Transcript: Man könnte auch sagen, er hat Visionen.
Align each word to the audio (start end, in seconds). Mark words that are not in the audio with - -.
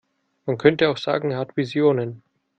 Man 0.47 0.57
könnte 0.57 0.89
auch 0.89 0.97
sagen, 0.97 1.29
er 1.29 1.37
hat 1.37 1.55
Visionen. 1.55 2.23